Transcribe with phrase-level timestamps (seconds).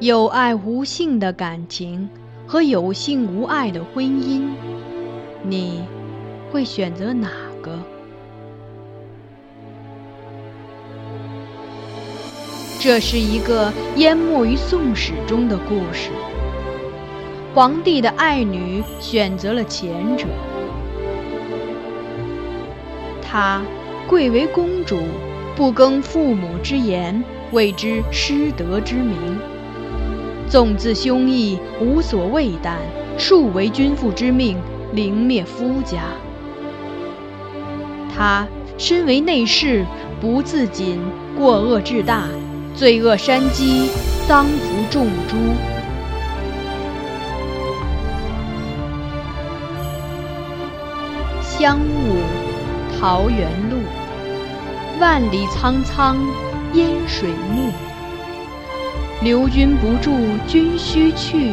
[0.00, 2.08] 有爱无性的感情
[2.46, 4.44] 和有性无爱的婚姻，
[5.42, 5.82] 你
[6.52, 7.28] 会选择哪
[7.60, 7.76] 个？
[12.78, 16.10] 这是一个淹没于宋史中的故事。
[17.52, 20.26] 皇帝的爱女选择了前者，
[23.20, 23.60] 她
[24.06, 25.00] 贵为公主，
[25.56, 29.36] 不更父母之言，谓之失德之名。
[30.48, 32.76] 纵自兄义，无所畏惮，
[33.18, 34.56] 数为君父之命，
[34.92, 36.04] 凌灭夫家。
[38.16, 38.48] 他
[38.78, 39.84] 身为内侍，
[40.22, 40.98] 不自谨，
[41.36, 42.24] 过恶至大，
[42.74, 43.90] 罪恶山积，
[44.26, 45.36] 当服众诛。
[51.42, 52.22] 香雾，
[52.98, 53.76] 桃源路，
[54.98, 56.16] 万里苍苍，
[56.72, 57.87] 烟水暮。
[59.20, 60.12] 留君不住，
[60.46, 61.50] 君须去。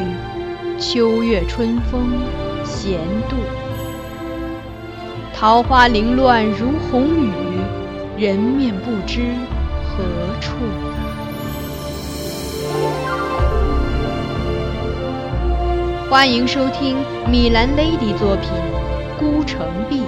[0.77, 2.11] 秋月春风
[2.63, 3.37] 闲度，
[5.33, 7.31] 桃花凌乱如红雨，
[8.17, 9.21] 人面不知
[9.83, 10.03] 何
[10.39, 10.51] 处。
[16.07, 18.51] 欢迎收听米兰 Lady 作品
[19.19, 20.01] 《孤城闭》，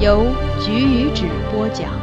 [0.00, 0.24] 由
[0.58, 1.99] 菊与纸播讲。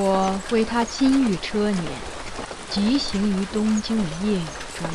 [0.00, 1.74] 我为他亲御车辇，
[2.70, 4.44] 疾行于东京的夜雨
[4.78, 4.88] 中。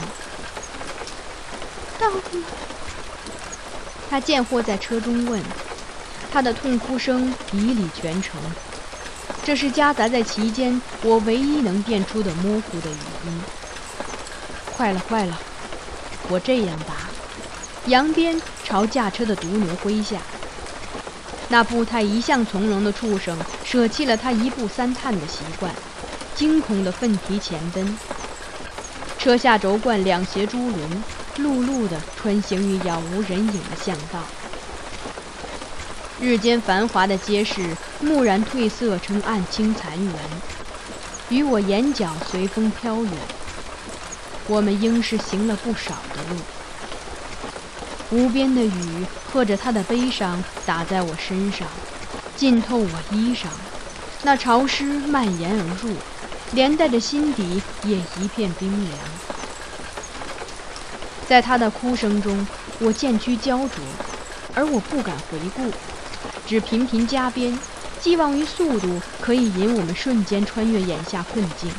[2.00, 2.22] 到了。
[4.10, 5.44] 他见货在车中问，
[6.32, 8.40] 他的痛哭声以里全城。
[9.44, 13.42] 这是夹杂在其间我唯一能辨出的模糊的语音。
[14.78, 15.38] 坏了坏了！
[16.30, 16.94] 我这样答，
[17.88, 20.20] 扬鞭朝驾车的毒牛挥下。
[21.54, 25.72] 那步态一向从容的畜生，舍弃了他一步三探的习惯，
[26.34, 27.96] 惊恐地奋蹄前奔。
[29.20, 31.04] 车下轴贯两斜珠轮，
[31.38, 34.24] 碌碌地穿行于杳无人影的巷道。
[36.20, 40.16] 日间繁华的街市，蓦然褪色成暗青残垣，
[41.30, 43.14] 与我眼角随风飘远。
[44.48, 46.42] 我们应是行了不少的路。
[48.14, 51.68] 无边的雨，和着他的悲伤，打在我身上，
[52.38, 53.48] 浸透我衣裳。
[54.22, 55.96] 那潮湿蔓延而入，
[56.52, 58.94] 连带着心底也一片冰凉。
[61.28, 62.46] 在他的哭声中，
[62.78, 63.84] 我渐趋焦灼，
[64.54, 65.72] 而我不敢回顾，
[66.46, 67.58] 只频频加鞭，
[68.00, 71.72] 寄望于速度可以引我们瞬间穿越眼下困境。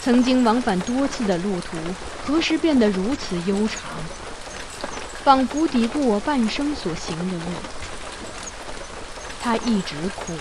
[0.00, 1.76] 曾经往返多次的路途，
[2.24, 3.80] 何时变得如此悠长？
[5.26, 7.42] 仿佛抵过我半生所行的路，
[9.42, 10.32] 他一直哭，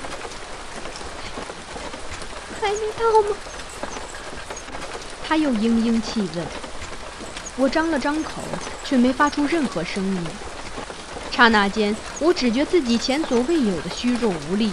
[2.61, 3.35] 还没到吗？
[5.27, 6.45] 他又嘤嘤气问。
[7.57, 8.43] 我张了张口，
[8.83, 10.23] 却没发出任何声音。
[11.31, 14.71] 刹那间，我只觉自己前所未有的虚弱无力，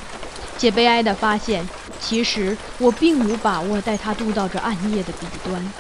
[0.59, 1.67] 且悲哀地发现，
[1.99, 5.73] 其实我并无把握带他渡到这暗夜的彼端。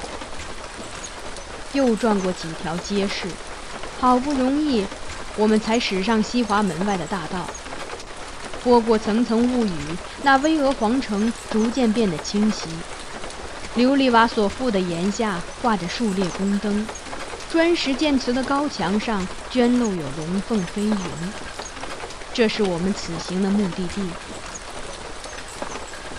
[1.74, 3.26] 又转过几条街市。
[4.02, 4.84] 好不容易，
[5.36, 7.46] 我们才驶上西华门外的大道。
[8.64, 9.70] 拨过层层雾雨，
[10.24, 12.66] 那巍峨皇城逐渐变得清晰。
[13.76, 16.84] 琉璃瓦所覆的檐下挂着数列宫灯，
[17.48, 20.96] 砖石建瓷的高墙上镌镂有龙凤飞云。
[22.34, 24.02] 这是我们此行的目的地。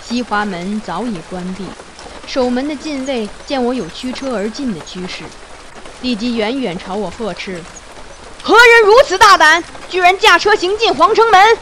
[0.01, 1.65] 西华门早已关闭，
[2.27, 5.25] 守门的禁卫见我有驱车而进的趋势。
[6.03, 7.63] 立即远远朝我呵斥
[8.44, 11.57] ：“何人如此大胆，居然驾车行进皇城门？”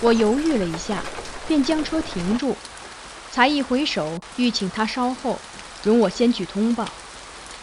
[0.00, 1.02] 我犹豫了一下，
[1.46, 2.56] 便将车停住，
[3.30, 5.38] 才一回首，欲请他稍后，
[5.82, 6.88] 容我先去通报，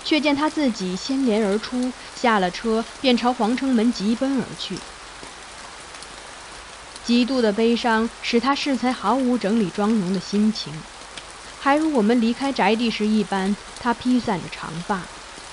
[0.06, 4.78] 却见他自己先连而出，下了车便朝皇城门急奔而去。
[7.04, 10.72] 极度的悲伤使他适才毫无整理妆容的心情。
[11.64, 15.00] 还如我们离开宅地时一般，他披散着长发，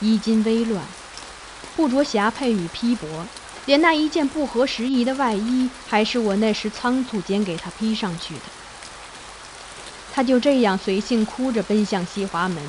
[0.01, 0.83] 衣襟微乱，
[1.77, 3.07] 不着霞帔与披帛，
[3.65, 8.41] 连那一件不合时宜的外衣，还是我那时仓促间给他披上去的。
[10.12, 12.61] 他就这样随性哭着奔向西华门，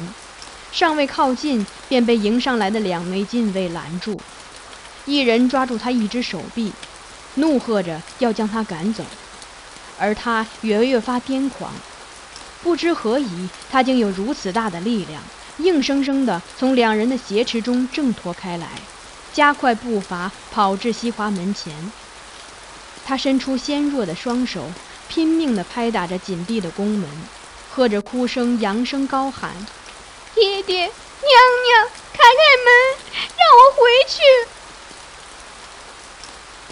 [0.71, 4.21] 尚未靠近，便被迎上来的两枚禁卫拦住，
[5.07, 6.71] 一人抓住他一只手臂，
[7.33, 9.03] 怒喝着要将他赶走，
[9.97, 11.73] 而他越越发癫狂。
[12.63, 15.21] 不知何以，他竟有如此大的力量，
[15.57, 18.67] 硬生生地从两人的挟持中挣脱开来，
[19.33, 21.73] 加快步伐跑至西华门前。
[23.03, 24.71] 他伸出纤弱的双手，
[25.09, 27.09] 拼命地拍打着紧闭的宫门，
[27.69, 29.51] 喝着哭声，扬声高喊
[30.35, 32.71] ：“爹爹，娘娘，开开门，
[33.37, 34.21] 让我回去！”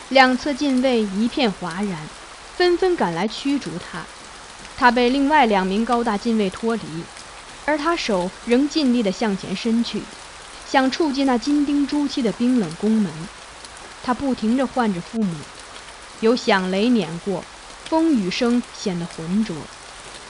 [0.09, 2.07] 两侧禁卫一片哗然，
[2.56, 4.06] 纷纷赶来驱逐他。
[4.79, 6.81] 他被另外两名高大禁卫脱离，
[7.65, 10.01] 而他手仍尽力地向前伸去，
[10.71, 13.11] 想触及那金钉朱漆的冰冷宫门。
[14.01, 15.35] 他不停地唤着父母，
[16.21, 17.43] 有响雷碾过，
[17.89, 19.53] 风雨声显得浑浊，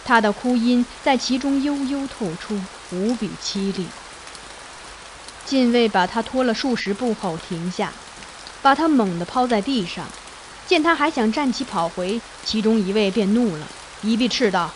[0.04, 2.60] 他的哭音在其中悠悠透出，
[2.90, 3.86] 无比凄厉。
[5.46, 7.94] 禁卫把他拖了数十步后停下，
[8.64, 10.08] 把他猛地抛在地上，
[10.66, 13.68] 见他还想站起跑回，其中一位便怒了。
[14.02, 14.72] 一臂斥道：“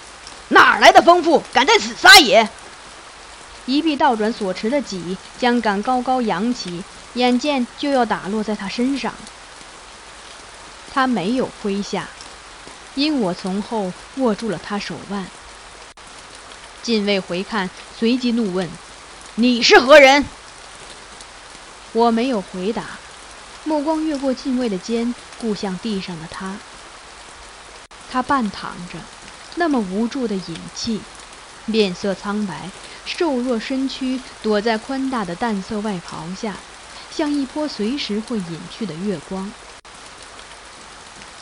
[0.50, 2.50] 哪来的疯妇，敢在此撒野！”
[3.66, 6.84] 一臂倒转所持的戟，将杆高高扬起，
[7.14, 9.14] 眼见就要打落在他身上。
[10.94, 12.08] 他没有挥下，
[12.96, 15.26] 因我从后握住了他手腕。
[16.82, 18.70] 禁卫回看，随即怒问
[19.36, 20.26] ：“你是何人？”
[21.94, 22.84] 我没有回答，
[23.64, 26.58] 目光越过禁卫的肩，顾向地上的他。
[28.12, 29.00] 他半躺着，
[29.56, 31.00] 那么无助的隐气，
[31.66, 32.70] 面色苍白，
[33.06, 36.56] 瘦弱身躯躲在宽大的淡色外袍下，
[37.12, 39.52] 像一波随时会隐去的月光。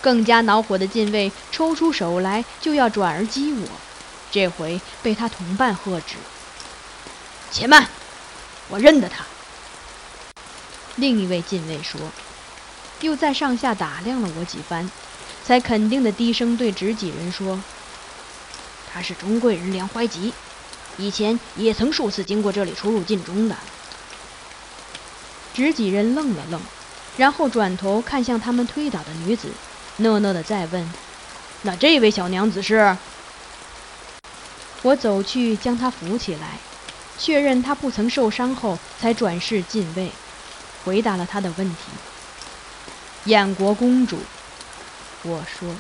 [0.01, 3.67] 更加恼火的禁卫抽出手来就要转而击我，
[4.31, 6.15] 这回被他同伴喝止
[7.51, 7.87] ：“且慢，
[8.69, 9.25] 我认得他。”
[10.97, 12.01] 另一位禁卫说，
[13.01, 14.89] 又在上下打量了我几番。
[15.43, 17.59] 才肯定的低声对执戟人说
[18.93, 20.33] ：“他是中贵人梁怀吉，
[20.97, 23.55] 以前也曾数次经过这里出入禁中的。”
[25.53, 26.61] 执戟人愣了愣，
[27.17, 29.49] 然后转头看向他们推倒的女子，
[29.97, 30.89] 讷讷的再问
[31.63, 32.95] ：“那这位小娘子是？”
[34.83, 36.57] 我走去将她扶起来，
[37.19, 40.11] 确认她不曾受伤后，才转视禁卫，
[40.83, 41.75] 回答了他的问题
[43.25, 44.19] ：“燕国公主。”
[45.23, 45.75] 我说。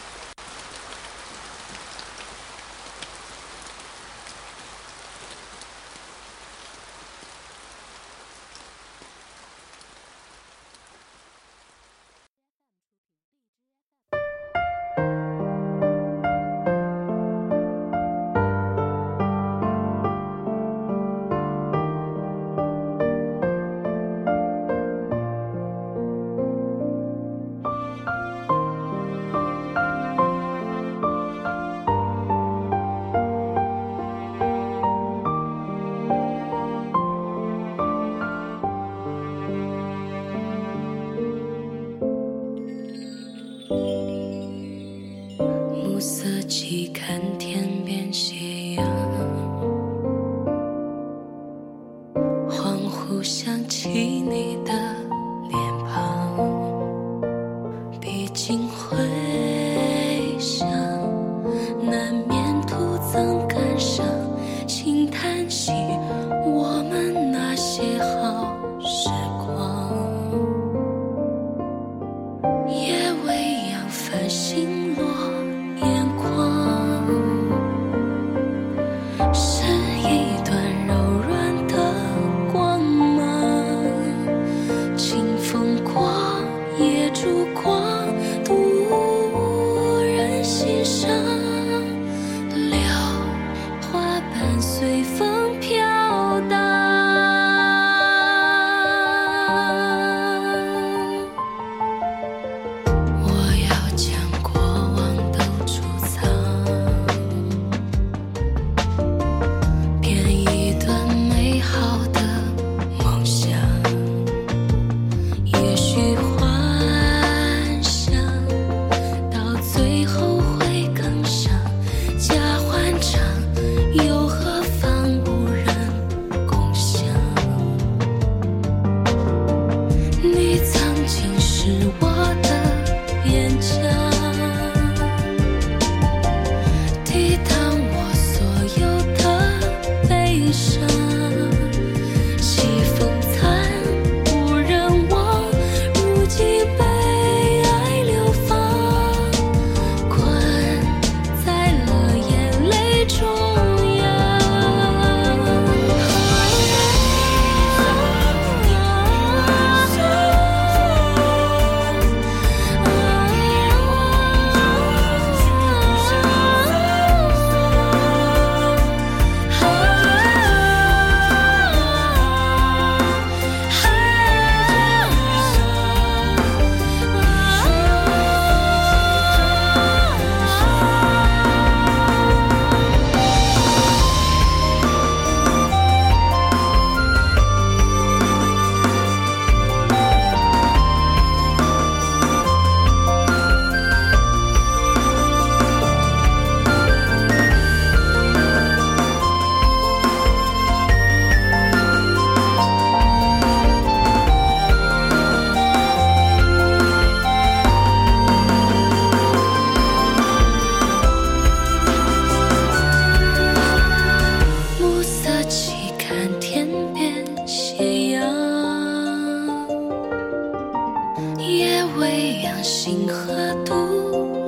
[221.57, 223.73] 夜未央星河独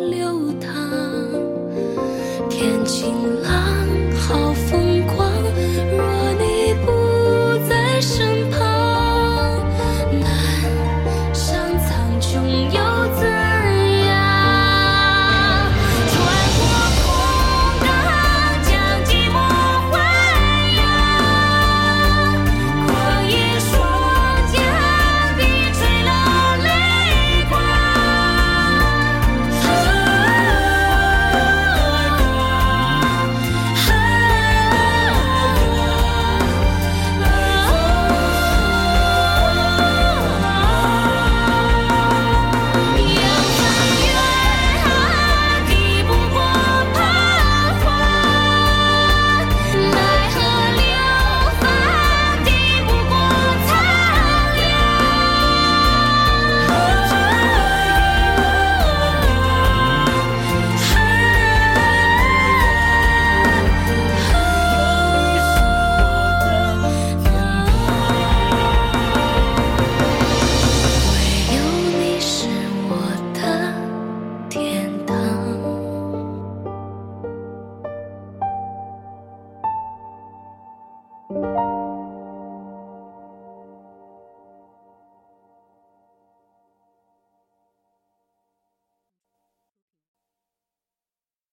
[0.10, 0.72] 流淌
[2.50, 3.63] 天晴朗